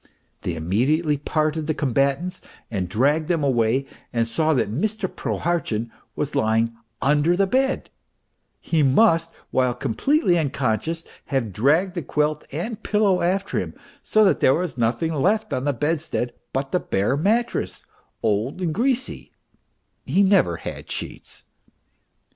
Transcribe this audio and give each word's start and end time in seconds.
They 0.41 0.55
immediately 0.55 1.15
parted 1.15 1.67
the 1.67 1.75
com 1.75 1.93
batants 1.93 2.41
and 2.71 2.89
dragged 2.89 3.27
them 3.27 3.43
away, 3.43 3.85
and 4.11 4.27
saw 4.27 4.51
that 4.55 4.73
Mr. 4.73 5.07
Prohartchin 5.07 5.91
was 6.15 6.33
lying 6.33 6.75
under 7.03 7.35
the 7.37 7.45
bed; 7.45 7.91
he 8.59 8.81
must, 8.81 9.31
while 9.51 9.75
completely 9.75 10.39
unconscious, 10.39 11.03
have 11.25 11.53
dragged 11.53 11.93
the 11.93 12.01
quilt 12.01 12.45
and 12.51 12.81
pillow 12.81 13.21
after 13.21 13.59
him 13.59 13.75
so 14.01 14.25
that 14.25 14.39
there 14.39 14.55
was 14.55 14.75
nothing 14.75 15.13
left 15.13 15.53
on 15.53 15.65
the 15.65 15.71
bedstead 15.71 16.33
but 16.51 16.71
the 16.71 16.79
bare 16.79 17.15
mattress, 17.15 17.85
old 18.23 18.59
and 18.59 18.73
greasy 18.73 19.31
(he 20.03 20.23
never 20.23 20.55
had 20.57 20.89
sheets). 20.89 21.43